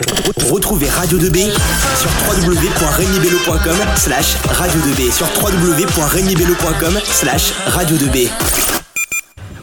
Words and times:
Retrouvez 0.00 0.88
Radio 0.88 1.18
2B 1.18 1.50
sur 1.98 2.10
www.regnibello.com 2.26 3.76
slash 3.96 4.36
radio 4.46 4.80
2B 4.80 5.12
sur 5.12 5.26
www.regnibello.com 5.42 6.98
slash 7.04 7.52
radio 7.66 7.96
2B. 7.96 8.28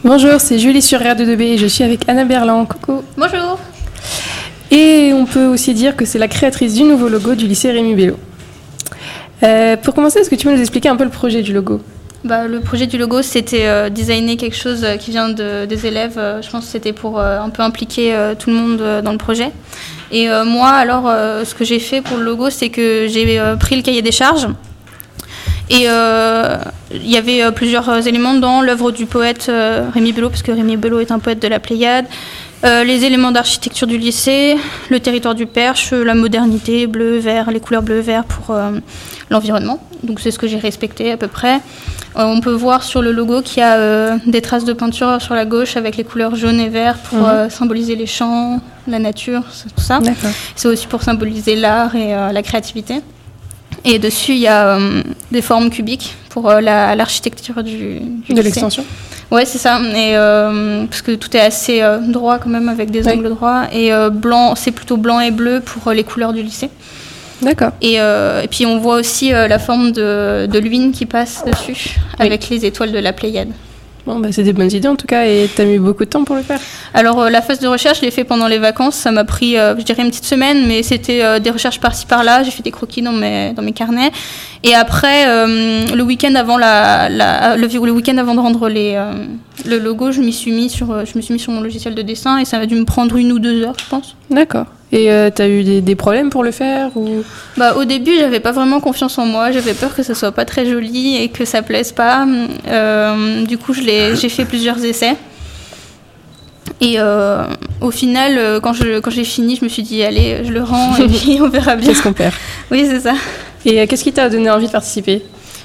Bonjour, 0.04 0.40
c'est 0.40 0.60
Julie 0.60 0.80
sur 0.82 1.00
Radio 1.00 1.26
2B 1.26 1.40
et 1.42 1.58
je 1.58 1.66
suis 1.66 1.82
avec 1.82 2.08
Anna 2.08 2.24
Berland. 2.24 2.66
Coucou. 2.68 3.02
Bonjour. 3.16 3.58
Et 4.70 5.10
on 5.12 5.26
peut 5.26 5.46
aussi 5.46 5.74
dire 5.74 5.96
que 5.96 6.04
c'est 6.04 6.18
la 6.20 6.28
créatrice 6.28 6.74
du 6.74 6.84
nouveau 6.84 7.08
logo 7.08 7.34
du 7.34 7.48
lycée 7.48 7.72
Rémi 7.72 7.96
Bello. 7.96 8.16
Euh, 9.42 9.76
pour 9.76 9.94
commencer, 9.94 10.20
est-ce 10.20 10.30
que 10.30 10.36
tu 10.36 10.46
peux 10.46 10.52
nous 10.54 10.60
expliquer 10.60 10.88
un 10.88 10.96
peu 10.96 11.04
le 11.04 11.10
projet 11.10 11.42
du 11.42 11.52
logo? 11.52 11.80
Bah, 12.24 12.46
le 12.46 12.60
projet 12.60 12.86
du 12.86 12.96
logo, 12.98 13.22
c'était 13.22 13.66
euh, 13.66 13.88
designer 13.90 14.36
quelque 14.36 14.56
chose 14.56 14.84
euh, 14.84 14.96
qui 14.96 15.10
vient 15.10 15.28
de, 15.30 15.64
des 15.64 15.86
élèves. 15.86 16.18
Euh, 16.18 16.42
je 16.42 16.50
pense 16.50 16.66
que 16.66 16.70
c'était 16.70 16.92
pour 16.92 17.18
euh, 17.18 17.40
un 17.40 17.50
peu 17.50 17.62
impliquer 17.62 18.14
euh, 18.14 18.34
tout 18.36 18.50
le 18.50 18.56
monde 18.56 18.80
euh, 18.80 19.02
dans 19.02 19.12
le 19.12 19.18
projet. 19.18 19.50
Et 20.10 20.28
euh, 20.28 20.44
moi, 20.44 20.70
alors, 20.70 21.04
euh, 21.06 21.44
ce 21.44 21.54
que 21.54 21.64
j'ai 21.64 21.78
fait 21.78 22.00
pour 22.00 22.16
le 22.16 22.24
logo, 22.24 22.50
c'est 22.50 22.70
que 22.70 23.06
j'ai 23.08 23.38
euh, 23.38 23.56
pris 23.56 23.76
le 23.76 23.82
cahier 23.82 24.02
des 24.02 24.12
charges. 24.12 24.48
Et 25.70 25.82
il 25.84 27.10
y 27.10 27.18
avait 27.18 27.52
plusieurs 27.52 28.06
éléments 28.06 28.32
dans 28.32 28.62
l'œuvre 28.62 28.90
du 28.90 29.04
poète 29.04 29.50
Rémi 29.92 30.12
Bello, 30.12 30.30
parce 30.30 30.40
que 30.42 30.50
Rémi 30.50 30.78
Bello 30.78 30.98
est 30.98 31.10
un 31.10 31.18
poète 31.18 31.42
de 31.42 31.48
la 31.48 31.60
Pléiade. 31.60 32.06
Euh, 32.64 32.82
les 32.82 33.04
éléments 33.04 33.30
d'architecture 33.30 33.86
du 33.86 33.98
lycée, 33.98 34.56
le 34.90 34.98
territoire 34.98 35.34
du 35.36 35.46
Perche, 35.46 35.92
la 35.92 36.14
modernité, 36.14 36.88
bleu, 36.88 37.18
vert, 37.18 37.50
les 37.52 37.60
couleurs 37.60 37.82
bleu, 37.82 38.00
vert 38.00 38.24
pour 38.24 38.52
euh, 38.54 38.72
l'environnement. 39.30 39.80
Donc 40.02 40.18
c'est 40.18 40.32
ce 40.32 40.38
que 40.40 40.48
j'ai 40.48 40.58
respecté 40.58 41.12
à 41.12 41.16
peu 41.16 41.28
près. 41.28 41.56
Euh, 42.16 42.24
on 42.24 42.40
peut 42.40 42.50
voir 42.52 42.82
sur 42.82 43.00
le 43.00 43.12
logo 43.12 43.42
qu'il 43.42 43.58
y 43.58 43.62
a 43.62 44.16
des 44.26 44.40
traces 44.42 44.64
de 44.64 44.72
peinture 44.72 45.22
sur 45.22 45.34
la 45.36 45.44
gauche 45.44 45.76
avec 45.76 45.96
les 45.96 46.02
couleurs 46.02 46.34
jaune 46.34 46.58
et 46.58 46.68
vert 46.68 46.98
pour 46.98 47.18
Mhm. 47.20 47.48
symboliser 47.50 47.94
les 47.94 48.06
champs, 48.06 48.60
la 48.88 48.98
nature, 48.98 49.42
tout 49.76 49.82
ça. 49.82 50.00
C'est 50.56 50.66
aussi 50.66 50.88
pour 50.88 51.02
symboliser 51.02 51.54
l'art 51.54 51.94
et 51.94 52.10
la 52.32 52.42
créativité. 52.42 53.02
Et 53.84 54.00
dessus, 54.00 54.32
il 54.32 54.38
y 54.40 54.48
a 54.48 54.78
des 55.30 55.42
formes 55.42 55.70
cubiques 55.70 56.16
pour 56.30 56.50
la- 56.50 56.96
l'architecture 56.96 57.62
du, 57.62 58.00
du 58.00 58.34
De 58.34 58.42
l'extension 58.42 58.84
Ouais, 59.30 59.44
c'est 59.44 59.58
ça. 59.58 59.78
Et 59.80 60.16
euh, 60.16 60.86
parce 60.86 61.02
que 61.02 61.12
tout 61.12 61.36
est 61.36 61.40
assez 61.40 61.82
euh, 61.82 61.98
droit 61.98 62.38
quand 62.38 62.48
même 62.48 62.68
avec 62.68 62.90
des 62.90 63.06
Oui. 63.06 63.12
angles 63.12 63.28
droits. 63.30 63.64
Et 63.72 63.92
euh, 63.92 64.08
blanc, 64.10 64.54
c'est 64.54 64.70
plutôt 64.70 64.96
blanc 64.96 65.20
et 65.20 65.30
bleu 65.30 65.60
pour 65.60 65.92
les 65.92 66.04
couleurs 66.04 66.32
du 66.32 66.42
lycée. 66.42 66.70
D'accord. 67.42 67.70
Et, 67.82 67.94
et 67.98 68.48
puis 68.50 68.66
on 68.66 68.78
voit 68.78 68.96
aussi 68.96 69.30
la 69.30 69.58
forme 69.60 69.92
de, 69.92 70.46
de 70.50 70.58
l'huile 70.58 70.90
qui 70.90 71.06
passe 71.06 71.44
dessus 71.46 71.72
Oui. 72.18 72.26
avec 72.26 72.48
les 72.48 72.66
étoiles 72.66 72.90
de 72.90 72.98
la 72.98 73.12
Pléiade. 73.12 73.50
Bon, 74.08 74.20
bah, 74.20 74.28
c'est 74.32 74.42
des 74.42 74.54
bonnes 74.54 74.72
idées 74.72 74.88
en 74.88 74.96
tout 74.96 75.06
cas 75.06 75.26
et 75.26 75.50
t'as 75.54 75.66
mis 75.66 75.78
beaucoup 75.78 76.02
de 76.06 76.08
temps 76.08 76.24
pour 76.24 76.34
le 76.34 76.40
faire. 76.42 76.58
Alors 76.94 77.20
euh, 77.20 77.28
la 77.28 77.42
phase 77.42 77.58
de 77.60 77.68
recherche, 77.68 77.98
je 78.00 78.06
l'ai 78.06 78.10
fait 78.10 78.24
pendant 78.24 78.48
les 78.48 78.56
vacances. 78.56 78.94
Ça 78.94 79.10
m'a 79.12 79.24
pris, 79.24 79.58
euh, 79.58 79.76
je 79.78 79.82
dirais, 79.84 80.02
une 80.02 80.08
petite 80.08 80.24
semaine, 80.24 80.66
mais 80.66 80.82
c'était 80.82 81.22
euh, 81.22 81.38
des 81.40 81.50
recherches 81.50 81.78
par-ci 81.78 82.06
par-là. 82.06 82.42
J'ai 82.42 82.50
fait 82.50 82.62
des 82.62 82.70
croquis 82.70 83.02
dans 83.02 83.12
mes, 83.12 83.52
dans 83.52 83.60
mes 83.62 83.72
carnets. 83.72 84.10
Et 84.64 84.74
après, 84.74 85.26
le 85.26 86.02
week-end 86.02 86.34
avant 86.36 86.56
la, 86.56 87.10
la- 87.10 87.56
le, 87.58 87.66
le 87.68 87.92
week-end 87.92 88.16
avant 88.16 88.34
de 88.34 88.40
rendre 88.40 88.70
les, 88.70 88.98
le 89.66 89.78
logo, 89.78 90.10
je 90.10 90.20
m'y 90.22 90.32
suis 90.32 90.52
mis 90.52 90.70
sur, 90.70 91.04
je 91.04 91.12
me 91.16 91.20
suis 91.20 91.34
mis 91.34 91.38
sur 91.38 91.52
mon 91.52 91.60
logiciel 91.60 91.94
de 91.94 92.00
dessin 92.02 92.38
et 92.38 92.46
ça 92.46 92.58
a 92.58 92.64
dû 92.66 92.74
me 92.76 92.84
prendre 92.86 93.14
une 93.16 93.30
ou 93.32 93.38
deux 93.38 93.62
heures, 93.62 93.76
je 93.78 93.84
pense. 93.90 94.16
D'accord. 94.30 94.66
Et 94.90 95.10
euh, 95.12 95.28
t'as 95.34 95.48
eu 95.48 95.64
des, 95.64 95.80
des 95.82 95.94
problèmes 95.96 96.30
pour 96.30 96.42
le 96.42 96.50
faire 96.50 96.96
ou? 96.96 97.22
Bah, 97.58 97.74
au 97.76 97.84
début, 97.84 98.16
j'avais 98.18 98.40
pas 98.40 98.52
vraiment 98.52 98.80
confiance 98.80 99.18
en 99.18 99.26
moi. 99.26 99.50
J'avais 99.52 99.74
peur 99.74 99.94
que 99.94 100.02
ça 100.02 100.14
soit 100.14 100.32
pas 100.32 100.46
très 100.46 100.64
joli 100.64 101.16
et 101.16 101.28
que 101.28 101.44
ça 101.44 101.60
plaise 101.60 101.92
pas. 101.92 102.26
Euh, 102.68 103.44
du 103.44 103.58
coup, 103.58 103.74
je 103.74 103.82
l'ai- 103.82 104.16
j'ai 104.16 104.30
fait 104.30 104.46
plusieurs 104.46 104.82
essais. 104.82 105.14
Et 106.80 106.94
euh, 106.98 107.42
au 107.80 107.90
final, 107.90 108.38
euh, 108.38 108.60
quand 108.60 108.72
je 108.72 109.00
quand 109.00 109.10
j'ai 109.10 109.24
fini, 109.24 109.56
je 109.56 109.64
me 109.64 109.68
suis 109.68 109.82
dit 109.82 110.02
allez, 110.02 110.42
je 110.44 110.52
le 110.52 110.62
rends 110.62 110.96
et 110.96 111.06
puis 111.08 111.38
on 111.42 111.48
verra 111.48 111.76
bien. 111.76 111.88
qu'est-ce 111.88 112.02
qu'on 112.02 112.12
perd? 112.12 112.32
Oui, 112.70 112.86
c'est 112.88 113.00
ça. 113.00 113.14
Et 113.66 113.86
qu'est-ce 113.88 114.04
qui 114.04 114.12
t'a 114.12 114.28
donné 114.30 114.48
envie 114.50 114.66
de 114.68 114.72
participer? 114.72 115.22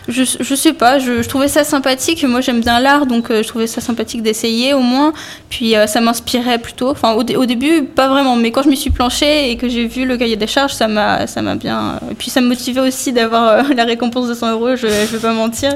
Je, 0.09 0.23
je 0.40 0.56
sais 0.56 0.73
pas, 0.73 1.00
je, 1.00 1.22
je 1.22 1.30
trouvais 1.30 1.48
ça 1.48 1.64
sympathique. 1.64 2.24
Moi, 2.25 2.41
j'aime 2.41 2.59
bien 2.59 2.80
l'art, 2.81 3.06
donc 3.06 3.31
euh, 3.31 3.41
je 3.41 3.47
trouvais 3.47 3.68
ça 3.68 3.80
sympathique 3.80 4.22
d'essayer 4.22 4.74
au 4.74 4.80
moins. 4.81 5.14
Puis 5.50 5.75
euh, 5.78 5.88
ça 5.88 6.02
m'inspirait 6.02 6.58
plutôt. 6.59 6.90
Enfin, 6.90 7.14
au, 7.14 7.24
dé- 7.24 7.38
au 7.38 7.46
début, 7.46 7.84
pas 7.84 8.09
vraiment, 8.09 8.36
mais 8.36 8.52
quand 8.52 8.64
je 8.64 8.69
m'y 8.69 8.75
suis 8.75 8.90
planchée 8.90 9.50
et 9.52 9.56
que 9.56 9.69
j'ai 9.69 9.88
vu 9.88 10.06
le 10.06 10.18
cahier 10.18 10.36
des 10.36 10.47
charges, 10.47 10.74
ça 10.74 10.88
m'a, 10.90 11.25
ça 11.28 11.41
m'a 11.41 11.56
bien. 11.56 12.00
Et 12.12 12.16
puis 12.16 12.30
ça 12.30 12.41
me 12.41 12.47
motivait 12.47 12.81
aussi 12.81 13.14
d'avoir 13.14 13.47
euh, 13.47 13.64
la 13.75 13.86
récompense 13.86 14.28
de 14.28 14.34
100 14.34 14.52
euros. 14.52 14.75
Je, 14.75 14.88
je 14.88 15.16
vais 15.16 15.19
pas 15.19 15.34
mentir. 15.34 15.74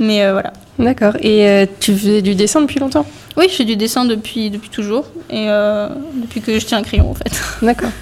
Mais 0.00 0.24
euh, 0.24 0.32
voilà. 0.32 0.52
D'accord. 0.80 1.14
Et 1.20 1.46
euh, 1.48 1.66
tu 1.78 1.92
faisais 1.96 2.22
du 2.22 2.34
dessin 2.34 2.60
depuis 2.60 2.80
longtemps? 2.80 3.06
Oui, 3.36 3.46
je 3.48 3.54
fais 3.54 3.64
du 3.64 3.76
dessin 3.76 4.04
depuis 4.04 4.50
depuis 4.50 4.70
toujours 4.70 5.06
et 5.30 5.46
euh, 5.48 5.88
depuis 6.14 6.40
que 6.40 6.58
je 6.58 6.66
tiens 6.66 6.78
un 6.78 6.82
crayon 6.82 7.10
en 7.10 7.14
fait. 7.14 7.30
D'accord. 7.62 7.90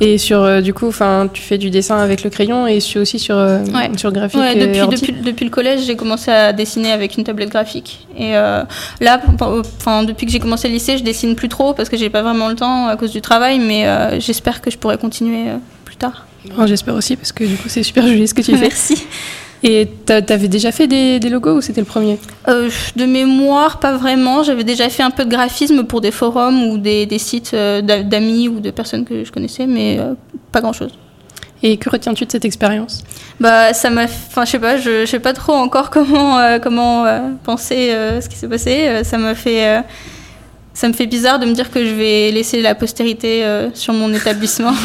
Et 0.00 0.16
sur 0.18 0.42
euh, 0.42 0.60
du 0.60 0.72
coup, 0.74 0.86
enfin, 0.86 1.28
tu 1.32 1.42
fais 1.42 1.58
du 1.58 1.70
dessin 1.70 1.98
avec 1.98 2.22
le 2.22 2.30
crayon 2.30 2.66
et 2.68 2.78
sur- 2.80 3.00
aussi 3.00 3.18
sur 3.18 3.36
euh, 3.36 3.58
Ouais. 3.74 3.90
sur 3.96 4.12
graphique. 4.12 4.38
Ouais, 4.38 4.56
et 4.56 4.60
depuis, 4.66 4.80
ordi 4.80 4.96
depuis, 4.96 5.12
depuis 5.12 5.44
le 5.44 5.50
collège, 5.50 5.80
j'ai 5.86 5.96
commencé 5.96 6.30
à 6.30 6.52
dessiner 6.52 6.92
avec 6.92 7.16
une 7.16 7.24
tablette 7.24 7.48
graphique. 7.50 8.06
Et 8.16 8.36
euh, 8.36 8.62
là, 9.00 9.20
enfin, 9.40 10.04
depuis 10.04 10.26
que 10.26 10.32
j'ai 10.32 10.38
commencé 10.38 10.68
le 10.68 10.74
lycée, 10.74 10.98
je 10.98 11.02
dessine 11.02 11.34
plus 11.34 11.48
trop 11.48 11.74
parce 11.74 11.88
que 11.88 11.96
j'ai 11.96 12.10
pas 12.10 12.22
vraiment 12.22 12.48
le 12.48 12.54
temps 12.54 12.86
à 12.86 12.96
cause 12.96 13.10
du 13.10 13.20
travail, 13.20 13.58
mais 13.58 13.86
euh, 13.86 14.20
j'espère 14.20 14.60
que 14.60 14.70
je 14.70 14.78
pourrai 14.78 14.98
continuer 14.98 15.48
euh, 15.50 15.56
plus 15.84 15.96
tard. 15.96 16.26
Bon, 16.56 16.66
J'espère 16.66 16.94
aussi 16.94 17.16
parce 17.16 17.32
que 17.32 17.42
du 17.44 17.56
coup, 17.56 17.68
c'est 17.68 17.82
super 17.82 18.06
joli 18.06 18.28
ce 18.28 18.34
que 18.34 18.42
tu 18.42 18.52
fais. 18.52 18.60
Merci. 18.68 19.04
Et 19.64 19.88
t'a- 20.06 20.22
t'avais 20.22 20.46
déjà 20.48 20.70
fait 20.70 20.86
des, 20.86 21.18
des 21.18 21.28
logos 21.30 21.56
ou 21.56 21.60
c'était 21.60 21.80
le 21.80 21.86
premier? 21.86 22.18
Euh, 22.48 22.70
de 22.94 23.04
mémoire, 23.06 23.80
pas 23.80 23.96
vraiment. 23.96 24.42
J'avais 24.44 24.62
déjà 24.64 24.88
fait 24.88 25.02
un 25.02 25.10
peu 25.10 25.24
de 25.24 25.30
graphisme 25.30 25.82
pour 25.84 26.00
des 26.00 26.12
forums 26.12 26.62
ou 26.64 26.78
des, 26.78 27.06
des 27.06 27.18
sites 27.18 27.50
euh, 27.54 27.80
d'a- 27.82 28.02
d'amis 28.04 28.48
ou 28.48 28.60
de 28.60 28.70
personnes 28.70 29.04
que 29.04 29.24
je 29.24 29.32
connaissais, 29.32 29.66
mais 29.66 29.96
euh, 29.98 30.14
pas 30.52 30.60
grand-chose. 30.60 30.92
Et 31.64 31.76
que 31.76 31.90
retiens-tu 31.90 32.24
de 32.24 32.30
cette 32.30 32.44
expérience? 32.44 33.02
Bah, 33.40 33.72
ça 33.74 33.90
m'a. 33.90 34.04
Enfin, 34.04 34.44
je 34.44 34.50
sais 34.52 34.58
pas, 34.60 34.76
je, 34.76 35.00
je 35.00 35.06
sais 35.06 35.18
pas 35.18 35.32
trop 35.32 35.54
encore 35.54 35.90
comment, 35.96 36.38
euh, 36.38 36.60
comment 36.60 37.04
penser 37.42 37.90
ce 38.20 38.28
qui 38.28 38.36
s'est 38.36 38.46
passé. 38.48 39.02
Ça 39.02 39.18
m'a 39.18 39.34
fait. 39.34 39.82
ça 40.72 40.86
me 40.86 40.92
fait 40.92 41.06
bizarre 41.06 41.40
de 41.40 41.46
me 41.46 41.52
dire 41.52 41.72
que 41.72 41.84
je 41.84 41.94
vais 41.94 42.30
laisser 42.30 42.62
la 42.62 42.76
postérité 42.76 43.44
euh, 43.44 43.70
sur 43.74 43.92
mon 43.92 44.12
établissement. 44.14 44.72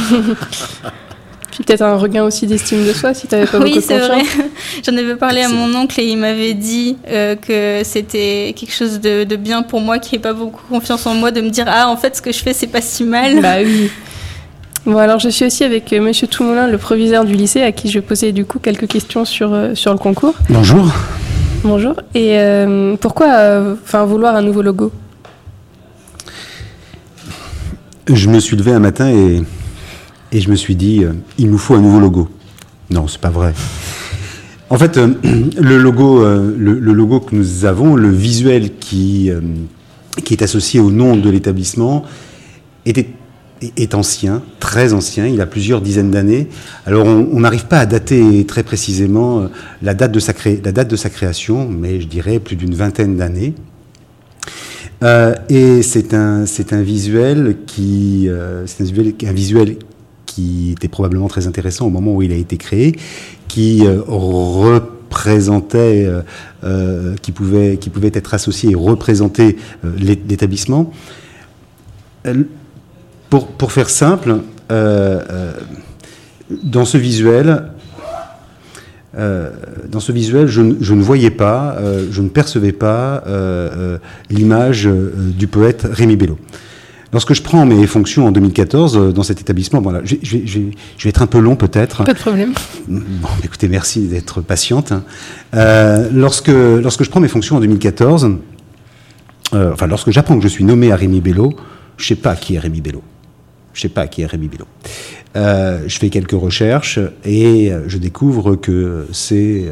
Puis 1.54 1.64
peut-être 1.64 1.84
un 1.84 1.98
regain 1.98 2.24
aussi 2.24 2.48
d'estime 2.48 2.84
de 2.84 2.94
soi 2.94 3.14
si 3.14 3.28
t'avais 3.28 3.46
pas 3.46 3.60
oui, 3.60 3.66
beaucoup 3.66 3.76
de 3.76 3.84
c'est 3.84 4.00
vrai. 4.00 4.22
confiance. 4.22 4.48
J'en 4.88 4.98
avais 4.98 5.16
parlé 5.16 5.42
à 5.42 5.50
mon 5.50 5.76
oncle 5.76 6.00
et 6.00 6.06
il 6.06 6.18
m'avait 6.18 6.56
dit 6.56 6.98
euh, 7.08 7.36
que 7.36 7.86
c'était 7.88 8.56
quelque 8.58 8.74
chose 8.74 9.00
de, 9.00 9.24
de 9.24 9.36
bien 9.36 9.62
pour 9.62 9.80
moi, 9.80 10.00
qui 10.00 10.16
n'ait 10.16 10.22
pas 10.22 10.34
beaucoup 10.34 10.64
confiance 10.68 11.06
en 11.06 11.14
moi, 11.14 11.30
de 11.30 11.42
me 11.42 11.50
dire 11.50 11.66
Ah, 11.68 11.90
en 11.90 11.96
fait, 11.96 12.16
ce 12.16 12.24
que 12.24 12.32
je 12.32 12.40
fais, 12.40 12.54
c'est 12.54 12.66
pas 12.66 12.82
si 12.82 13.04
mal. 13.04 13.40
Bah 13.40 13.58
oui. 13.64 13.92
Bon 14.86 14.98
alors 14.98 15.18
je 15.20 15.30
suis 15.30 15.46
aussi 15.46 15.64
avec 15.64 15.94
euh, 15.94 16.02
Monsieur 16.02 16.28
Toumoulin, 16.28 16.68
le 16.68 16.78
proviseur 16.78 17.24
du 17.24 17.36
lycée, 17.36 17.62
à 17.62 17.72
qui 17.72 17.90
je 17.90 18.00
posais 18.00 18.34
du 18.34 18.44
coup 18.44 18.60
quelques 18.60 18.88
questions 18.88 19.24
sur, 19.24 19.54
euh, 19.54 19.76
sur 19.76 19.94
le 19.94 19.98
concours. 19.98 20.34
Bonjour. 20.50 20.92
Bonjour. 21.64 21.94
Et 22.16 22.38
euh, 22.40 22.98
pourquoi 23.00 23.28
euh, 23.28 23.76
enfin 23.82 24.04
vouloir 24.04 24.36
un 24.36 24.42
nouveau 24.42 24.62
logo? 24.62 24.92
Je 28.10 28.28
me 28.28 28.40
suis 28.40 28.58
levé 28.58 28.74
un 28.74 28.80
matin 28.80 29.08
et, 29.10 29.44
et 30.34 30.42
je 30.42 30.50
me 30.50 30.56
suis 30.56 30.76
dit, 30.76 31.04
euh, 31.04 31.14
il 31.38 31.50
nous 31.50 31.60
faut 31.60 31.76
un 31.76 31.80
nouveau 31.82 32.00
logo. 32.00 32.28
Non, 32.90 33.08
c'est 33.08 33.22
pas 33.22 33.30
vrai. 33.30 33.54
En 34.70 34.78
fait, 34.78 34.98
euh, 34.98 35.14
le, 35.62 35.78
logo, 35.78 36.24
euh, 36.26 36.54
le, 36.58 36.74
logo 36.80 37.20
que 37.20 37.36
nous 37.36 37.66
avons, 37.66 37.96
le 37.96 38.10
visuel 38.10 38.72
qui, 38.80 39.30
qui 40.26 40.34
est 40.34 40.42
associé 40.42 40.80
au 40.80 40.90
nom 40.92 41.16
de 41.16 41.30
l'établissement, 41.30 42.04
était- 42.86 43.10
est 43.78 43.94
ancien, 43.94 44.42
très 44.60 44.92
ancien, 44.92 45.26
il 45.28 45.40
a 45.40 45.46
plusieurs 45.46 45.80
dizaines 45.82 46.12
d'années. 46.12 46.50
Alors 46.86 47.06
on 47.06 47.40
n'arrive 47.40 47.68
pas 47.68 47.80
à 47.80 47.86
dater 47.86 48.44
très 48.46 48.64
précisément 48.64 49.48
la 49.82 49.94
date 49.94 50.12
de 50.12 50.20
sa, 50.20 50.34
cré- 50.34 50.60
la 50.66 50.74
date 50.74 50.90
de 50.90 50.98
sa 50.98 51.10
création, 51.10 51.70
mais 51.70 52.02
je 52.02 52.08
dirais 52.08 52.40
plus 52.40 52.58
d'une 52.58 52.74
vingtaine 52.76 53.16
d'années. 53.16 53.54
Et 55.50 55.82
c'est 55.82 56.14
un, 56.14 56.44
un 56.72 56.82
visuel 56.82 57.58
qui, 57.66 58.28
un 58.30 58.64
visuel, 58.84 59.14
un 59.28 59.34
visuel 59.34 59.78
qui 60.34 60.72
était 60.72 60.88
probablement 60.88 61.28
très 61.28 61.46
intéressant 61.48 61.86
au 61.86 61.90
moment 61.92 62.16
où 62.16 62.22
il 62.24 62.32
a 62.32 62.36
été 62.36 62.58
créé, 62.58 62.96
qui 63.48 63.86
euh, 63.86 64.02
représentait, 64.08 66.06
euh, 66.08 66.22
euh, 66.64 67.16
qui 67.22 67.32
pouvait, 67.32 67.78
qui 67.78 67.90
pouvait 67.92 68.12
être 68.14 68.34
associé 68.34 68.72
et 68.72 68.76
représenter 68.76 69.58
l'é- 69.84 70.22
l'établissement. 70.28 70.92
Pour, 73.30 73.48
pour 73.48 73.72
faire 73.72 73.90
simple, 73.90 74.38
dans 76.64 76.86
ce 76.86 76.98
visuel, 76.98 77.66
dans 79.16 80.00
ce 80.00 80.12
visuel, 80.12 80.48
je, 80.48 80.62
ne- 80.62 81.02
voyais 81.04 81.32
pas, 81.32 81.78
je 82.12 82.22
ne 82.22 82.30
percevais 82.30 82.72
pas 82.72 83.24
l'image 84.30 84.88
du 85.38 85.48
poète 85.48 85.86
Rémi 85.92 86.16
Bello. 86.16 86.38
Lorsque 87.14 87.34
je 87.34 87.42
prends 87.44 87.66
mes 87.66 87.86
fonctions 87.88 88.26
en 88.28 88.32
2014 88.32 88.98
euh, 88.98 89.12
dans 89.12 89.24
cet 89.24 89.40
établissement, 89.40 89.82
voilà, 89.82 90.02
je, 90.04 90.16
vais- 90.16 90.20
je 90.24 90.38
vais- 90.38 90.48
je 90.48 90.60
vais- 90.60 90.72
je 90.98 91.04
vais 91.04 91.10
être 91.10 91.22
un 91.22 91.28
peu 91.28 91.40
long 91.40 91.56
peut-être. 91.56 92.04
Pas 92.04 92.14
de 92.14 92.20
problème. 92.20 92.54
Bon, 92.88 93.28
écoutez, 93.44 93.68
merci 93.68 94.08
d'être 94.08 94.42
patiente. 94.42 94.92
hein. 94.92 95.04
Euh, 95.54 96.10
lorsque, 96.12 96.48
lorsque 96.50 97.04
je 97.04 97.10
prends 97.10 97.20
mes 97.20 97.28
fonctions 97.28 97.56
en 97.58 97.60
2014, 97.60 98.32
euh, 99.54 99.72
enfin 99.74 99.86
lorsque 99.88 100.10
j'apprends 100.12 100.36
que 100.38 100.44
je 100.44 100.48
suis 100.48 100.64
nommé 100.64 100.92
à 100.92 100.96
Rémi 100.96 101.22
Bello, 101.22 101.54
je 101.98 102.08
sais 102.08 102.16
pas 102.16 102.36
qui 102.36 102.56
est 102.56 102.60
Rémi 102.60 102.82
Bello. 102.82 103.04
Je 103.74 103.82
sais 103.82 103.90
pas 103.90 104.08
qui 104.08 104.22
est 104.22 104.26
Rémi 104.26 104.48
Bello. 104.48 104.66
Euh, 105.36 105.80
je 105.88 105.98
fais 105.98 106.10
quelques 106.10 106.32
recherches 106.40 107.00
et 107.26 107.72
je 107.88 107.98
découvre 107.98 108.56
que 108.56 109.08
c'est 109.12 109.66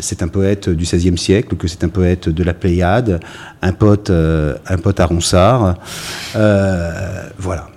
c'est 0.00 0.22
un 0.22 0.28
poète 0.28 0.68
du 0.70 0.84
XVIe 0.84 1.18
siècle, 1.18 1.56
que 1.56 1.68
c'est 1.68 1.84
un 1.84 1.88
poète 1.88 2.28
de 2.28 2.42
la 2.42 2.54
Pléiade, 2.54 3.20
un 3.60 3.72
pote, 3.72 4.10
un 4.10 4.78
pote 4.78 5.00
à 5.00 5.06
Ronsard. 5.06 5.74
voilà. 6.34 7.68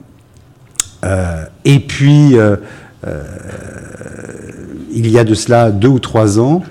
et 1.66 1.80
puis, 1.80 2.38
il 4.92 5.10
y 5.10 5.20
a 5.20 5.24
de 5.24 5.34
cela 5.34 5.72
deux 5.72 5.90
ou 5.90 6.00
trois 6.00 6.40
ans, 6.40 6.64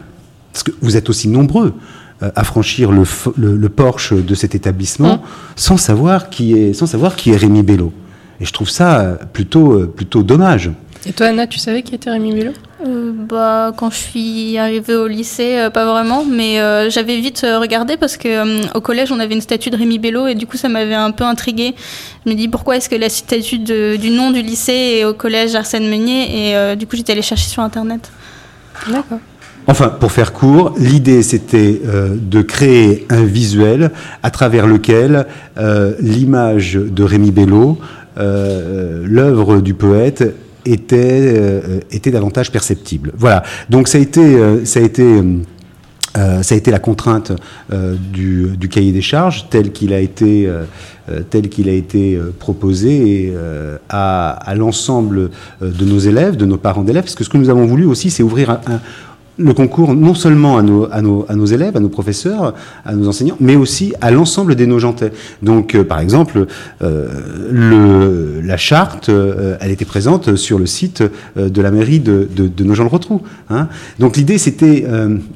parce 0.53 0.63
que 0.63 0.73
vous 0.81 0.97
êtes 0.97 1.11
aussi 1.11 1.29
nombreux 1.29 1.75
euh, 2.23 2.31
à 2.37 2.45
franchir 2.45 2.93
le, 2.93 3.03
le, 3.37 3.69
porche 3.69 4.13
de 4.13 4.35
cet 4.37 4.55
établissement 4.55 5.17
mmh. 5.17 5.21
sans 5.57 5.77
savoir 5.77 6.31
qui 6.31 6.53
est 6.57 6.73
sans 6.73 6.87
savoir 6.87 7.17
qui 7.17 7.33
est 7.33 7.37
Rémi 7.37 7.65
Bello. 7.65 7.93
Et 8.41 8.45
je 8.45 8.53
trouve 8.53 8.71
ça 8.71 9.01
euh, 9.01 9.17
plutôt 9.33 9.73
euh, 9.73 9.87
plutôt 9.87 10.23
dommage. 10.23 10.71
Et 11.07 11.13
toi 11.13 11.27
Anna, 11.27 11.47
tu 11.47 11.59
savais 11.59 11.83
qui 11.83 11.95
était 11.95 12.11
Rémi 12.11 12.33
Bello? 12.33 12.53
Bah, 13.29 13.73
quand 13.77 13.91
je 13.91 13.97
suis 13.97 14.59
arrivée 14.59 14.95
au 14.95 15.07
lycée, 15.07 15.69
pas 15.73 15.85
vraiment, 15.85 16.25
mais 16.25 16.59
j'avais 16.91 17.17
vite 17.21 17.47
regardé 17.61 17.97
parce 17.97 18.17
que 18.17 18.75
au 18.77 18.81
collège 18.81 19.13
on 19.13 19.21
avait 19.21 19.35
une 19.35 19.41
statue 19.41 19.71
de 19.71 19.77
Rémi 19.77 19.99
Bello 19.99 20.27
et 20.27 20.35
du 20.35 20.47
coup 20.47 20.57
ça 20.57 20.69
m'avait 20.69 20.95
un 20.95 21.11
peu 21.11 21.25
intriguée. 21.25 21.75
Je 22.25 22.31
me 22.31 22.37
dis 22.37 22.49
pourquoi 22.49 22.77
est-ce 22.77 22.89
que 22.89 22.97
la 22.97 23.09
statue 23.09 23.59
du 23.59 24.11
nom 24.11 24.31
du 24.31 24.43
lycée 24.43 24.99
est 24.99 25.05
au 25.05 25.15
collège 25.15 25.55
Arsène 25.55 25.89
Meunier? 25.89 26.73
Et 26.73 26.77
du 26.77 26.87
coup 26.87 26.97
j'étais 26.97 27.13
allée 27.13 27.23
chercher 27.23 27.49
sur 27.49 27.63
internet. 27.63 28.11
D'accord. 28.89 29.21
Enfin, 29.67 29.89
pour 29.89 30.13
faire 30.13 30.33
court, 30.33 30.75
l'idée 30.79 31.23
c'était 31.23 31.81
euh, 31.87 32.17
de 32.21 32.43
créer 32.43 33.07
un 33.09 33.25
visuel 33.25 33.93
à 34.23 34.31
travers 34.31 34.67
lequel 34.67 35.27
euh, 35.57 35.95
l'image 36.01 36.75
de 36.75 37.03
Rémi 37.03 37.31
Bello, 37.31 37.79
euh, 38.19 39.05
l'œuvre 39.07 39.63
du 39.63 39.73
poète, 39.73 40.35
était, 40.65 41.61
était 41.91 42.11
davantage 42.11 42.51
perceptible. 42.51 43.13
Voilà. 43.17 43.43
Donc 43.71 43.89
ça 43.89 43.99
a 43.99 44.01
été, 44.01 44.65
ça 44.65 44.81
a 44.81 44.83
été 44.83 45.23
ça 46.15 46.55
a 46.55 46.57
été 46.57 46.71
la 46.71 46.79
contrainte 46.79 47.33
du, 48.13 48.69
cahier 48.71 48.93
des 48.93 49.03
charges 49.03 49.49
tel 49.51 49.73
qu'il 49.73 49.93
a 49.93 49.99
été, 49.99 50.49
tel 51.31 51.49
qu'il 51.49 51.69
a 51.69 51.73
été 51.73 52.17
proposé 52.39 53.35
à, 53.89 54.31
à 54.31 54.55
l'ensemble 54.55 55.31
de 55.61 55.85
nos 55.85 55.99
élèves, 55.99 56.37
de 56.37 56.47
nos 56.47 56.57
parents 56.57 56.85
d'élèves, 56.85 57.03
parce 57.03 57.17
que 57.17 57.25
ce 57.25 57.29
que 57.29 57.37
nous 57.37 57.51
avons 57.51 57.67
voulu 57.67 57.85
aussi, 57.85 58.11
c'est 58.11 58.23
ouvrir 58.23 58.51
un, 58.51 58.81
le 59.37 59.53
concours 59.53 59.95
non 59.95 60.15
seulement 60.15 60.59
à 60.59 60.63
nos, 60.63 61.47
élèves, 61.47 61.77
à 61.77 61.81
nos 61.81 61.89
professeurs, 61.89 62.55
à 62.85 62.95
nos 62.95 63.09
enseignants, 63.09 63.37
mais 63.41 63.57
aussi 63.57 63.93
à 64.01 64.11
l'ensemble 64.11 64.55
des 64.55 64.67
Nogentais. 64.67 65.13
Donc, 65.43 65.75
euh, 65.75 65.85
par 65.85 66.01
exemple, 66.01 66.47
euh, 66.83 67.09
le, 67.51 68.41
la 68.41 68.57
charte, 68.57 69.09
euh, 69.09 69.57
elle 69.61 69.71
était 69.71 69.85
présente 69.85 70.37
sur 70.37 70.59
le 70.59 70.67
site 70.67 71.03
de 71.37 71.63
la 71.63 71.71
mairie 71.71 72.01
de, 72.01 72.29
de, 72.35 72.47
de 72.47 72.65
Nogent-le-Rotrou. 72.65 73.23
Hein. 73.51 73.69
Donc, 73.99 74.17
l'idée, 74.17 74.39
c'était 74.39 74.87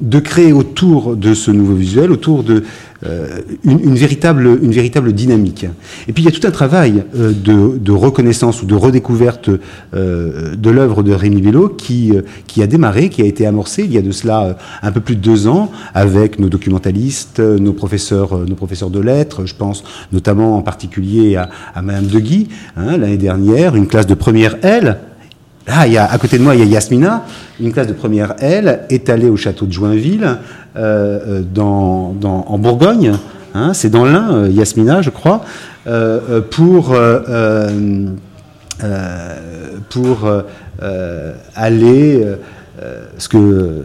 de 0.01 0.19
créer 0.19 0.53
autour 0.53 1.15
de 1.15 1.33
ce 1.33 1.51
nouveau 1.51 1.75
visuel, 1.75 2.11
autour 2.11 2.43
de 2.43 2.63
euh, 3.05 3.39
une, 3.63 3.95
véritable, 3.95 4.59
une 4.61 4.71
véritable 4.71 5.13
dynamique. 5.13 5.65
Et 6.09 6.13
puis 6.13 6.23
il 6.23 6.25
y 6.25 6.27
a 6.27 6.37
tout 6.37 6.45
un 6.45 6.51
travail 6.51 7.05
euh, 7.15 7.31
de, 7.31 7.91
reconnaissance 7.93 8.61
ou 8.61 8.65
de 8.65 8.75
redécouverte 8.75 9.49
euh, 9.93 10.53
de 10.55 10.69
l'œuvre 10.69 11.01
de 11.01 11.13
Rémi 11.13 11.41
Bello 11.41 11.69
qui, 11.69 12.11
qui 12.45 12.61
a 12.61 12.67
démarré, 12.67 13.07
qui 13.07 13.21
a 13.21 13.25
été 13.25 13.45
amorcé 13.45 13.83
il 13.83 13.93
y 13.93 13.97
a 13.97 14.01
de 14.01 14.11
cela 14.11 14.57
un 14.81 14.91
peu 14.91 14.99
plus 14.99 15.15
de 15.15 15.21
deux 15.21 15.47
ans 15.47 15.71
avec 15.93 16.39
nos 16.39 16.49
documentalistes, 16.49 17.39
nos 17.39 17.71
professeurs, 17.71 18.37
nos 18.37 18.55
professeurs 18.55 18.89
de 18.89 18.99
lettres. 18.99 19.45
Je 19.45 19.55
pense 19.55 19.83
notamment 20.11 20.57
en 20.57 20.61
particulier 20.61 21.37
à, 21.37 21.49
à 21.73 21.81
Madame 21.81 22.07
De 22.07 22.19
Guy, 22.19 22.49
hein, 22.75 22.97
l'année 22.97 23.17
dernière, 23.17 23.77
une 23.77 23.87
classe 23.87 24.07
de 24.07 24.13
première 24.13 24.57
L 24.61 24.97
Là, 25.69 25.85
il 25.85 25.93
y 25.93 25.97
a, 25.97 26.11
à 26.11 26.17
côté 26.17 26.39
de 26.39 26.43
moi, 26.43 26.55
il 26.55 26.61
y 26.61 26.63
a 26.63 26.65
Yasmina, 26.65 27.25
une 27.59 27.71
classe 27.71 27.85
de 27.85 27.93
première 27.93 28.33
L, 28.39 28.81
étalée 28.89 29.29
au 29.29 29.37
château 29.37 29.67
de 29.67 29.71
Joinville, 29.71 30.37
euh, 30.75 31.43
euh, 31.57 31.61
en 31.61 32.57
Bourgogne. 32.57 33.13
Hein, 33.53 33.73
c'est 33.73 33.91
dans 33.91 34.03
l'Ain, 34.03 34.33
euh, 34.33 34.49
Yasmina, 34.49 35.03
je 35.03 35.11
crois, 35.11 35.45
pour, 36.49 36.95
pour 39.89 40.31
aller. 41.55 42.27
ce 43.17 43.29
que 43.29 43.83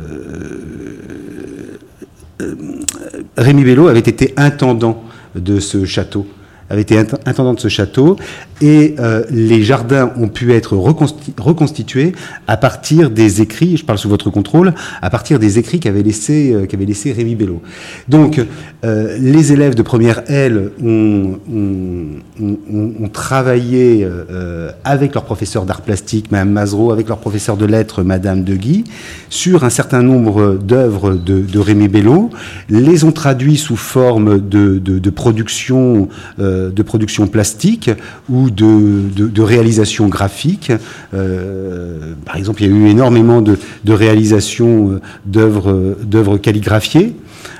Rémi 3.36 3.64
Bello 3.64 3.88
avait 3.88 3.98
été 3.98 4.32
intendant 4.38 5.04
de 5.34 5.60
ce 5.60 5.84
château 5.84 6.26
avait 6.70 6.82
été 6.82 6.98
intendant 6.98 7.54
de 7.54 7.60
ce 7.60 7.68
château, 7.68 8.16
et 8.60 8.94
euh, 8.98 9.24
les 9.30 9.62
jardins 9.62 10.12
ont 10.16 10.28
pu 10.28 10.52
être 10.52 10.76
reconstitués 10.76 12.12
à 12.46 12.56
partir 12.56 13.10
des 13.10 13.42
écrits, 13.42 13.76
je 13.76 13.84
parle 13.84 13.98
sous 13.98 14.08
votre 14.08 14.30
contrôle, 14.30 14.74
à 15.02 15.10
partir 15.10 15.38
des 15.38 15.58
écrits 15.58 15.80
qu'avait 15.80 16.02
laissé, 16.02 16.52
euh, 16.52 16.66
qu'avait 16.66 16.86
laissé 16.86 17.12
Rémi 17.12 17.34
Bello. 17.34 17.60
Donc, 18.08 18.40
euh, 18.84 19.18
les 19.18 19.52
élèves 19.52 19.74
de 19.74 19.82
première 19.82 20.22
L 20.28 20.70
ont, 20.82 21.38
travaillé 23.12 24.06
avec 24.84 25.14
leur 25.14 25.24
professeur 25.24 25.64
d'art 25.64 25.82
plastique, 25.82 26.30
Mme 26.32 26.50
Mazereau, 26.50 26.90
avec 26.90 27.08
leur 27.08 27.18
professeur 27.18 27.56
de 27.56 27.64
lettres, 27.64 28.02
Madame 28.02 28.42
De 28.42 28.54
Guy, 28.54 28.84
sur 29.30 29.64
un 29.64 29.70
certain 29.70 30.02
nombre 30.02 30.54
d'œuvres 30.54 31.14
de, 31.14 31.40
de, 31.40 31.58
Rémi 31.58 31.88
Bello, 31.88 32.30
les 32.68 33.04
ont 33.04 33.12
traduits 33.12 33.56
sous 33.56 33.76
forme 33.76 34.40
de, 34.40 34.78
de, 34.78 34.98
de 34.98 35.10
de 36.70 36.82
production 36.82 37.26
plastique 37.26 37.90
ou 38.28 38.50
de, 38.50 39.42
réalisation 39.42 40.08
graphique. 40.08 40.72
Euh, 41.12 42.14
par 42.24 42.36
exemple, 42.36 42.62
il 42.62 42.70
y 42.70 42.72
a 42.72 42.76
eu 42.76 42.88
énormément 42.88 43.42
de, 43.42 43.58
de 43.84 43.92
réalisations 43.92 44.90
euh, 44.92 45.00
d'œuvres 45.26 46.38
calligraphiées. 46.38 47.14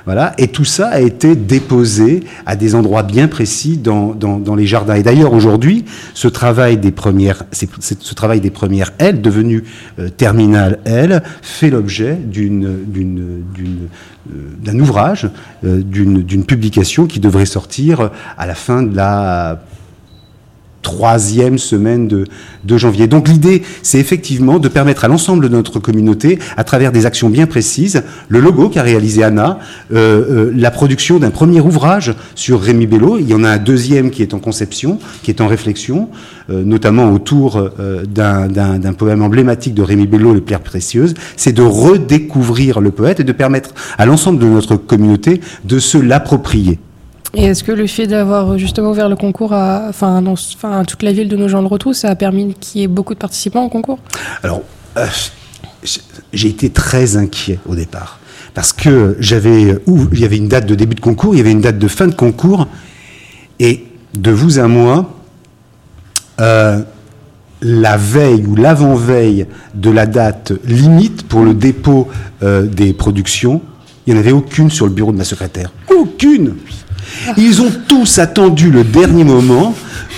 Voilà, 0.05 0.35
et 0.37 0.49
tout 0.49 0.67
ça 0.67 0.89
a 0.89 1.01
été 1.01 1.35
déposé 1.35 2.25
à 2.45 2.56
des 2.56 2.75
endroits 2.75 3.03
bien 3.03 3.27
précis 3.27 3.79
dans, 3.79 4.12
dans, 4.15 4.55
les 4.55 4.67
jardins. 4.67 4.97
Et 4.97 5.03
d'ailleurs, 5.03 5.33
aujourd'hui, 5.33 5.87
ce 6.12 6.29
travail 6.29 6.77
des 6.77 6.91
premières, 6.91 7.45
ce 7.53 8.15
travail 8.15 8.41
des 8.41 8.51
premières 8.51 8.93
L, 8.99 9.23
devenu 9.23 9.65
euh, 9.99 10.11
terminal 10.11 10.81
L, 10.85 11.23
fait 11.41 11.71
l'objet 11.71 12.19
d'une, 12.23 12.77
d'un 14.62 14.79
ouvrage, 14.79 15.31
d'une 15.62 16.45
publication 16.45 17.06
qui 17.06 17.19
devrait 17.19 17.47
sortir 17.47 18.11
à 18.37 18.47
la 18.47 18.55
fin 18.55 18.83
de 18.83 18.95
la 18.95 19.62
troisième 20.84 21.58
semaine 21.58 22.06
de, 22.06 22.26
janvier. 22.76 23.06
Donc 23.08 23.28
l'idée, 23.28 23.62
c'est 23.82 23.98
effectivement 23.98 24.58
de 24.58 24.69
permettre 24.69 25.05
à 25.05 25.08
l'ensemble 25.08 25.48
de 25.48 25.55
notre 25.55 25.81
communauté, 25.81 26.38
à 26.56 26.64
travers 26.64 26.93
des 26.93 27.06
actions 27.06 27.31
bien 27.31 27.46
précises, 27.46 28.03
le 28.29 28.41
logo 28.41 28.69
qu'a 28.69 28.82
réalisé 28.82 29.24
Anna, 29.24 29.58
euh, 29.93 30.50
euh, 30.50 30.53
la 30.55 30.70
production 30.70 31.19
d'un 31.19 31.31
premier 31.31 31.60
ouvrage 31.60 32.14
sur 32.34 32.60
Rémi 32.60 32.86
Bello, 32.86 33.19
il 33.19 33.29
y 33.29 33.34
en 33.34 33.44
a 33.44 33.50
un 33.50 33.58
deuxième 33.58 34.10
qui 34.10 34.22
est 34.22 34.34
en 34.34 34.38
conception, 34.38 34.98
qui 35.22 35.31
est 35.31 35.41
en 35.41 35.46
réflexion, 35.46 36.08
euh, 36.50 36.62
notamment 36.64 37.10
autour 37.12 37.70
d'un 38.06 38.93
poème 38.96 39.22
emblématique 39.22 39.74
de 39.74 39.82
Rémi 39.82 40.06
Bello, 40.06 40.34
Les 40.34 40.41
Pierres 40.41 40.60
Précieuses, 40.60 41.14
c'est 41.36 41.53
de 41.53 41.62
redécouvrir 41.62 42.81
le 42.81 42.91
poète 42.91 43.20
et 43.20 43.24
de 43.24 43.32
permettre 43.32 43.70
à 43.98 44.05
l'ensemble 44.05 44.38
de 44.38 44.46
notre 44.46 44.76
communauté 44.76 45.41
de 45.64 45.79
se 45.79 45.96
l'approprier. 45.96 46.79
Et 47.36 47.44
est-ce 47.44 47.64
que 47.64 47.72
le 47.72 47.86
fait 47.86 48.06
d'avoir 48.06 48.58
justement 48.58 48.91
ouvert 48.91 49.08
le 49.08 49.17
concours 49.17 49.53
enfin, 49.53 50.22
dans, 50.22 50.34
toute 50.84 51.03
la 51.03 51.12
ville 51.12 51.29
de 51.29 51.36
nos 51.36 51.48
gens 51.48 51.62
de 51.62 51.69
retour, 51.69 51.94
ça 51.94 52.10
a 52.10 52.14
permis 52.14 52.55
qu'il 52.55 52.81
y 52.81 52.84
ait 52.84 52.88
beaucoup 52.88 53.14
de 53.14 53.19
participants 53.19 53.64
au 53.64 53.69
concours? 53.69 53.98
Alors, 54.43 54.62
euh, 54.96 55.06
j'ai 56.32 56.48
été 56.48 56.70
très 56.70 57.17
inquiet 57.17 57.58
au 57.67 57.74
départ. 57.74 58.20
Parce 58.55 58.72
que 58.72 59.17
j'avais, 59.19 59.76
il 60.12 60.19
y 60.19 60.24
avait 60.24 60.36
une 60.36 60.48
date 60.48 60.67
de 60.67 60.76
début 60.76 60.94
de 60.94 61.00
concours, 61.00 61.34
il 61.34 61.38
y 61.38 61.41
avait 61.41 61.50
une 61.50 61.60
date 61.60 61.79
de 61.79 61.88
fin 61.88 62.06
de 62.06 62.14
concours, 62.14 62.69
et 63.58 63.84
de 64.14 64.31
vous 64.31 64.60
à 64.60 64.69
moi, 64.69 65.10
euh, 66.41 66.81
la 67.62 67.96
veille 67.96 68.44
ou 68.46 68.55
l'avant-veille 68.55 69.46
de 69.74 69.91
la 69.91 70.06
date 70.06 70.53
limite 70.64 71.26
pour 71.26 71.43
le 71.43 71.55
dépôt 71.55 72.08
euh, 72.43 72.67
des 72.67 72.93
productions, 72.93 73.60
il 74.06 74.12
n'y 74.12 74.19
en 74.19 74.22
avait 74.22 74.32
aucune 74.32 74.70
sur 74.70 74.86
le 74.86 74.93
bureau 74.93 75.12
de 75.12 75.17
ma 75.17 75.24
secrétaire. 75.24 75.72
Aucune 75.88 76.56
ils 77.37 77.63
ont 77.63 77.73
tous 77.89 78.19
attendu 78.19 78.71
le 78.71 78.85
dernier 78.85 79.25
moment 79.25 79.75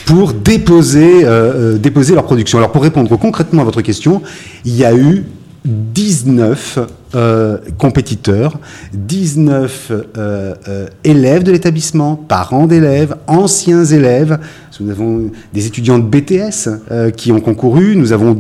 pour 0.07 0.33
déposer, 0.33 1.25
euh, 1.25 1.75
euh, 1.75 1.79
déposer 1.79 2.15
leur 2.15 2.25
production. 2.25 2.59
Alors 2.59 2.73
pour 2.73 2.83
répondre 2.83 3.15
concrètement 3.19 3.63
à 3.63 3.65
votre 3.65 3.83
question, 3.83 4.23
il 4.65 4.77
y 4.77 4.85
a 4.85 4.95
eu 4.95 5.25
19 5.67 6.79
euh, 7.15 7.59
compétiteurs, 7.79 8.59
19 8.95 9.89
euh, 9.91 10.55
euh, 10.69 10.87
élèves 11.05 11.43
de 11.43 11.53
l'établissement, 11.53 12.17
parents 12.17 12.67
d'élèves, 12.67 13.17
anciens 13.27 13.85
élèves. 13.85 14.39
Nous 14.81 14.91
avons 14.91 15.31
des 15.55 15.67
étudiants 15.67 15.99
de 15.99 16.05
BTS 16.05 16.69
qui 17.17 17.33
ont 17.33 17.41
concouru, 17.41 17.97
nous 17.97 18.13
avons 18.13 18.37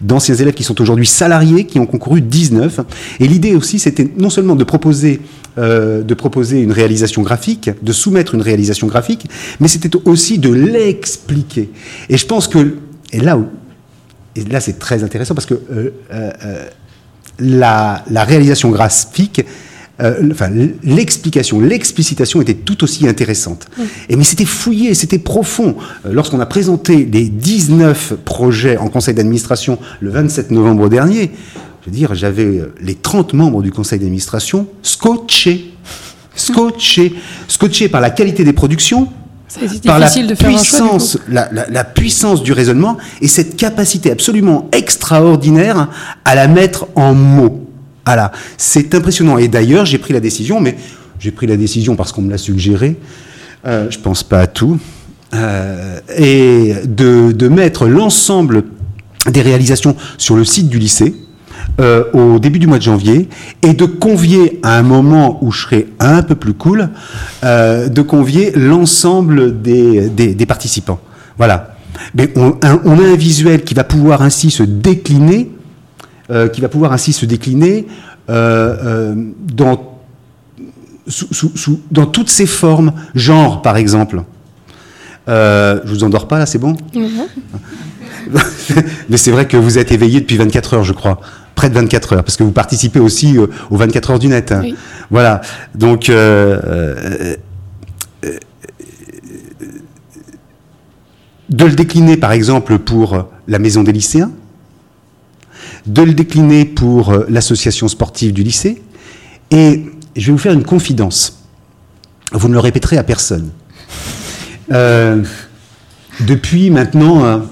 d'anciens 0.00 0.34
élèves 0.34 0.54
qui 0.54 0.64
sont 0.64 0.80
aujourd'hui 0.80 1.06
salariés 1.06 1.64
qui 1.64 1.78
ont 1.78 1.84
concouru 1.84 2.22
19. 2.22 2.80
Et 3.20 3.28
l'idée 3.28 3.54
aussi, 3.54 3.78
c'était 3.78 4.10
non 4.16 4.30
seulement 4.30 4.56
de 4.56 4.64
proposer 4.64 5.20
de 5.58 6.14
proposer 6.14 6.62
une 6.62 6.72
réalisation 6.72 7.20
graphique, 7.22 7.70
de 7.82 7.92
soumettre 7.92 8.34
une 8.34 8.40
réalisation 8.40 8.86
graphique, 8.86 9.28
mais 9.60 9.68
c'était 9.68 9.90
aussi 10.06 10.38
de 10.38 10.50
l'expliquer. 10.50 11.70
Et 12.08 12.16
je 12.16 12.26
pense 12.26 12.48
que, 12.48 12.76
et 13.12 13.20
là, 13.20 13.36
où- 13.36 13.46
et 14.36 14.44
là 14.44 14.60
c'est 14.60 14.78
très 14.78 15.02
intéressant 15.04 15.34
parce 15.34 15.46
que 15.46 15.54
euh, 15.54 15.90
euh, 16.12 16.68
la, 17.38 18.04
la 18.10 18.24
réalisation 18.24 18.70
graphique, 18.70 19.44
euh, 20.00 20.28
enfin 20.32 20.50
l'explication, 20.82 21.60
l'explicitation 21.60 22.40
était 22.42 22.54
tout 22.54 22.82
aussi 22.82 23.06
intéressante. 23.06 23.68
Et 24.08 24.16
mais 24.16 24.24
c'était 24.24 24.44
fouillé, 24.44 24.94
c'était 24.94 25.18
profond. 25.18 25.76
Euh, 26.04 26.12
Lorsqu'on 26.12 26.40
a 26.40 26.46
présenté 26.46 27.04
les 27.04 27.28
19 27.28 28.14
projets 28.24 28.76
en 28.76 28.88
conseil 28.88 29.14
d'administration 29.14 29.78
le 30.00 30.10
27 30.10 30.50
novembre 30.50 30.88
dernier, 30.88 31.30
je 31.82 31.90
veux 31.90 31.96
dire, 31.96 32.14
j'avais 32.14 32.62
les 32.80 32.94
30 32.94 33.34
membres 33.34 33.62
du 33.62 33.70
conseil 33.70 33.98
d'administration 33.98 34.66
scotchés, 34.82 35.72
scotchés, 36.34 37.14
scotchés 37.46 37.88
par 37.88 38.00
la 38.00 38.10
qualité 38.10 38.42
des 38.42 38.54
productions, 38.54 39.08
par 39.86 39.98
la 39.98 40.06
difficile 40.06 40.26
de 40.28 40.34
faire 40.34 40.48
un 40.48 40.52
choix. 40.52 40.78
du 40.80 40.84
coup. 40.84 40.88
puissance, 40.96 41.18
la, 41.28 41.48
la- 41.52 41.68
la 41.70 41.84
puissance 41.84 42.42
du 42.42 42.52
raisonnement 42.52 42.96
et 43.20 43.28
cette 43.28 43.56
capacité 43.56 44.10
absolument 44.10 44.68
extraordinaire 44.72 45.88
à 46.24 46.34
la 46.34 46.48
mettre 46.48 46.86
en 46.94 47.14
mots. 47.14 47.66
Voilà, 48.06 48.32
c'est 48.58 48.94
impressionnant. 48.94 49.38
Et 49.38 49.48
d'ailleurs, 49.48 49.86
j'ai 49.86 49.98
pris 49.98 50.12
la 50.12 50.20
décision, 50.20 50.60
mais 50.60 50.76
j'ai 51.18 51.30
pris 51.30 51.46
la 51.46 51.56
décision 51.56 51.96
parce 51.96 52.12
qu'on 52.12 52.22
me 52.22 52.30
l'a 52.30 52.38
suggéré. 52.38 52.96
Euh, 53.66 53.86
je 53.90 53.98
pense 53.98 54.22
pas 54.22 54.40
à 54.40 54.46
tout. 54.46 54.78
Euh, 55.32 55.98
et 56.16 56.74
de, 56.86 57.32
de 57.32 57.48
mettre 57.48 57.86
l'ensemble 57.86 58.64
des 59.30 59.40
réalisations 59.40 59.96
sur 60.18 60.36
le 60.36 60.44
site 60.44 60.68
du 60.68 60.78
lycée 60.78 61.14
euh, 61.80 62.04
au 62.12 62.38
début 62.38 62.58
du 62.58 62.66
mois 62.66 62.78
de 62.78 62.82
janvier 62.82 63.28
et 63.62 63.72
de 63.74 63.84
convier 63.84 64.60
à 64.62 64.78
un 64.78 64.82
moment 64.82 65.38
où 65.42 65.50
je 65.50 65.62
serai 65.62 65.88
un 66.00 66.22
peu 66.22 66.34
plus 66.34 66.54
cool, 66.54 66.90
euh, 67.44 67.88
de 67.88 68.02
convier 68.02 68.52
l'ensemble 68.54 69.60
des, 69.62 70.08
des, 70.08 70.34
des 70.34 70.46
participants. 70.46 71.00
Voilà. 71.38 71.76
Mais 72.14 72.32
on, 72.36 72.56
un- 72.62 72.80
on 72.84 72.98
a 72.98 73.02
un 73.06 73.16
visuel 73.16 73.64
qui 73.64 73.74
va 73.74 73.84
pouvoir 73.84 74.22
ainsi 74.22 74.50
se 74.50 74.62
décliner, 74.62 75.50
euh, 76.30 76.48
qui 76.48 76.60
va 76.60 76.68
pouvoir 76.68 76.92
ainsi 76.92 77.12
se 77.12 77.26
décliner 77.26 77.86
dans, 78.28 79.98
sous- 81.06 81.32
sous- 81.32 81.56
sous- 81.56 81.80
dans 81.90 82.06
toutes 82.06 82.30
ses 82.30 82.46
formes, 82.46 82.92
genre 83.14 83.62
par 83.62 83.76
exemple. 83.76 84.22
Euh, 85.28 85.80
je 85.84 85.90
vous 85.90 86.04
endors 86.04 86.28
pas 86.28 86.38
là, 86.38 86.46
c'est 86.46 86.58
bon? 86.58 86.76
Mhm. 86.94 87.10
Mais 89.08 89.16
c'est 89.16 89.30
vrai 89.30 89.46
que 89.46 89.56
vous 89.56 89.78
êtes 89.78 89.92
éveillé 89.92 90.20
depuis 90.20 90.36
24 90.36 90.74
heures, 90.74 90.84
je 90.84 90.92
crois. 90.92 91.20
Près 91.54 91.68
de 91.70 91.74
24 91.74 92.14
heures, 92.14 92.24
parce 92.24 92.36
que 92.36 92.42
vous 92.42 92.50
participez 92.52 92.98
aussi 93.00 93.38
euh, 93.38 93.46
aux 93.70 93.76
24 93.76 94.10
heures 94.10 94.18
du 94.18 94.28
net. 94.28 94.50
hein. 94.52 94.60
Oui. 94.62 94.74
Voilà. 95.10 95.40
Donc, 95.74 96.08
euh, 96.08 97.36
euh, 98.24 98.38
de 101.50 101.64
le 101.64 101.72
décliner, 101.72 102.16
par 102.16 102.32
exemple, 102.32 102.78
pour 102.78 103.26
la 103.46 103.58
maison 103.58 103.82
des 103.82 103.92
lycéens, 103.92 104.30
de 105.86 106.02
le 106.02 106.14
décliner 106.14 106.64
pour 106.64 107.12
l'association 107.28 107.88
sportive 107.88 108.32
du 108.32 108.42
lycée, 108.42 108.82
et 109.50 109.84
je 110.16 110.26
vais 110.26 110.32
vous 110.32 110.38
faire 110.38 110.52
une 110.54 110.64
confidence. 110.64 111.42
Vous 112.32 112.48
ne 112.48 112.54
le 112.54 112.60
répéterez 112.60 112.96
à 112.96 113.04
personne. 113.04 113.50
Euh, 114.72 115.22
depuis 116.20 116.70
maintenant 116.70 117.42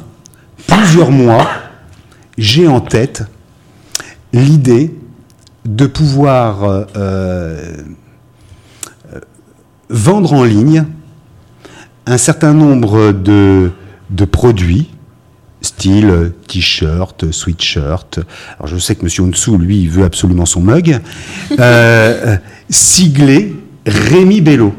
plusieurs 0.66 1.10
mois, 1.10 1.46
j'ai 2.38 2.66
en 2.66 2.80
tête 2.80 3.24
l'idée 4.32 4.94
de 5.64 5.86
pouvoir 5.86 6.64
euh, 6.64 6.84
euh, 6.96 7.74
vendre 9.88 10.32
en 10.32 10.44
ligne 10.44 10.84
un 12.06 12.18
certain 12.18 12.52
nombre 12.52 13.12
de, 13.12 13.70
produits, 14.30 14.90
style 15.60 16.32
t-shirt, 16.48 17.30
sweatshirt. 17.30 18.20
Je 18.64 18.76
sais 18.76 18.96
que 18.96 19.04
Monsieur 19.04 19.22
Onsou, 19.22 19.56
lui, 19.56 19.86
veut 19.86 20.04
absolument 20.04 20.46
son 20.46 20.60
mug, 20.60 20.98
euh, 21.60 22.36
siglé 22.68 23.54
Rémi 23.86 24.40
Bello. 24.40 24.74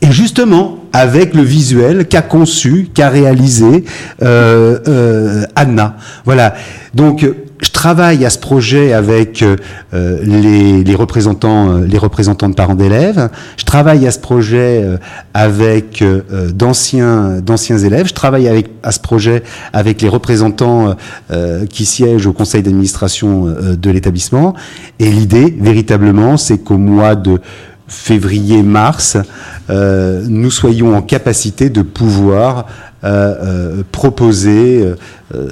Et 0.00 0.10
justement, 0.10 0.84
avec 0.94 1.34
le 1.34 1.42
visuel 1.42 2.08
qu'a 2.08 2.22
conçu, 2.22 2.88
qu'a 2.94 3.10
réalisé 3.10 3.84
Anna. 4.20 5.96
Voilà. 6.24 6.54
Donc, 6.94 7.26
je 7.60 7.70
travaille 7.70 8.24
à 8.24 8.30
ce 8.30 8.38
projet 8.38 8.92
avec 8.92 9.42
euh, 9.42 9.56
les, 9.92 10.84
les 10.84 10.94
représentants, 10.94 11.70
euh, 11.70 11.86
les 11.86 11.98
représentants 11.98 12.48
de 12.48 12.54
parents 12.54 12.74
d'élèves. 12.74 13.30
Je 13.56 13.64
travaille 13.64 14.06
à 14.06 14.10
ce 14.10 14.18
projet 14.18 14.82
euh, 14.84 14.98
avec 15.32 16.02
euh, 16.02 16.22
euh, 16.32 16.50
d'anciens, 16.50 17.40
d'anciens 17.40 17.78
élèves. 17.78 18.08
Je 18.08 18.14
travaille 18.14 18.48
avec, 18.48 18.68
à 18.82 18.92
ce 18.92 19.00
projet 19.00 19.42
avec 19.72 20.02
les 20.02 20.08
représentants 20.08 20.96
euh, 21.30 21.64
qui 21.66 21.86
siègent 21.86 22.26
au 22.26 22.32
conseil 22.32 22.62
d'administration 22.62 23.46
de 23.46 23.90
l'établissement. 23.90 24.54
Et 24.98 25.10
l'idée, 25.10 25.56
véritablement, 25.58 26.36
c'est 26.36 26.58
qu'au 26.58 26.78
mois 26.78 27.14
de 27.14 27.40
février-mars, 27.88 29.16
euh, 29.70 30.24
nous 30.28 30.50
soyons 30.50 30.96
en 30.96 31.02
capacité 31.02 31.70
de 31.70 31.82
pouvoir 31.82 32.66
euh, 33.04 33.34
euh, 33.42 33.82
proposer 33.92 34.94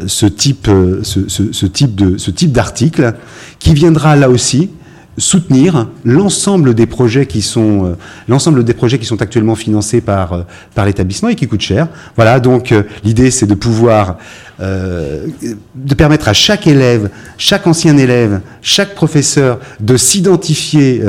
ce 0.06 0.26
type, 0.26 0.68
ce 1.02 1.66
type 1.66 1.94
de, 1.94 2.16
ce 2.18 2.30
type 2.30 2.52
d'article 2.52 3.14
qui 3.58 3.74
viendra 3.74 4.16
là 4.16 4.30
aussi 4.30 4.70
soutenir 5.18 5.88
l'ensemble 6.04 6.74
des 6.74 6.86
projets 6.86 7.26
qui 7.26 7.42
sont 7.42 7.86
euh, 7.86 7.96
l'ensemble 8.28 8.64
des 8.64 8.74
projets 8.74 8.98
qui 8.98 9.04
sont 9.04 9.22
actuellement 9.22 9.54
financés 9.54 10.00
par 10.00 10.32
euh, 10.32 10.42
par 10.74 10.86
l'établissement 10.86 11.28
et 11.28 11.34
qui 11.34 11.46
coûtent 11.46 11.60
cher. 11.60 11.88
Voilà 12.16 12.40
donc 12.40 12.72
euh, 12.72 12.82
l'idée 13.04 13.30
c'est 13.30 13.46
de 13.46 13.54
pouvoir 13.54 14.16
de 14.60 15.94
permettre 15.96 16.28
à 16.28 16.32
chaque 16.32 16.68
élève, 16.68 17.10
chaque 17.38 17.66
ancien 17.66 17.98
élève, 17.98 18.40
chaque 18.62 18.94
professeur 18.94 19.58
de 19.80 19.96
s'identifier 19.96 21.02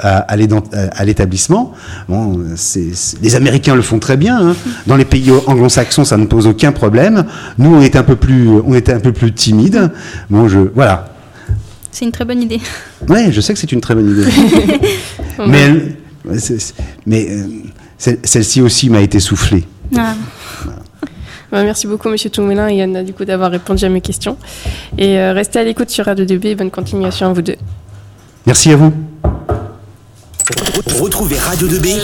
à, 0.00 1.04
l'établissement. 1.04 1.74
Bon, 2.08 2.40
les 3.20 3.36
Américains 3.36 3.74
le 3.74 3.82
font 3.82 3.98
très 3.98 4.16
bien. 4.16 4.40
hein. 4.40 4.56
Dans 4.86 4.96
les 4.96 5.04
pays 5.04 5.30
anglo-saxons, 5.46 6.06
ça 6.06 6.16
ne 6.16 6.24
pose 6.24 6.46
aucun 6.46 6.72
problème. 6.72 7.26
Nous, 7.58 7.74
on 7.74 7.82
est 7.82 7.94
un 7.94 8.04
peu 8.04 8.16
plus, 8.16 8.48
on 8.48 8.72
était 8.72 8.94
un 8.94 9.00
peu 9.00 9.12
plus 9.12 9.32
timide. 9.32 9.90
Bon, 10.30 10.48
je, 10.48 10.58
voilà. 10.74 11.17
C'est 11.98 12.04
une 12.04 12.12
très 12.12 12.24
bonne 12.24 12.40
idée. 12.40 12.60
Ouais, 13.08 13.32
je 13.32 13.40
sais 13.40 13.52
que 13.52 13.58
c'est 13.58 13.72
une 13.72 13.80
très 13.80 13.92
bonne 13.96 14.08
idée. 14.12 14.30
mais 15.48 15.60
elle- 15.62 15.96
c'est- 16.40 16.72
mais 17.06 17.26
euh, 17.28 17.46
celle- 17.98 18.20
celle-ci 18.22 18.60
aussi 18.62 18.88
m'a 18.88 19.00
été 19.00 19.18
soufflée. 19.18 19.64
Ah. 19.96 20.14
Bah, 21.50 21.64
merci 21.64 21.88
beaucoup, 21.88 22.08
Monsieur 22.08 22.30
Toumoulin 22.30 22.68
et 22.68 22.82
Anna, 22.82 23.02
du 23.02 23.12
coup, 23.12 23.24
d'avoir 23.24 23.50
répondu 23.50 23.84
à 23.84 23.88
mes 23.88 24.00
questions. 24.00 24.36
Et 24.96 25.18
euh, 25.18 25.32
restez 25.32 25.58
à 25.58 25.64
l'écoute 25.64 25.90
sur 25.90 26.04
Radio 26.04 26.24
2B. 26.24 26.54
Bonne 26.54 26.70
continuation 26.70 27.30
à 27.30 27.32
vous 27.32 27.42
deux. 27.42 27.56
Merci 28.46 28.70
à 28.70 28.76
vous. 28.76 28.92
Retrouvez 31.00 31.38
Radio 31.38 31.66
2B 31.66 31.98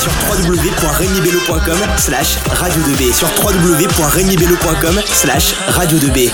sur 0.00 0.12
www.regnibello.com 0.30 1.78
slash 1.96 2.36
radio 2.52 2.80
2B 2.82 3.12
sur 3.12 3.28
www.regnibello.com 3.44 5.00
slash 5.06 5.54
radio 5.70 5.98
2B. 5.98 6.30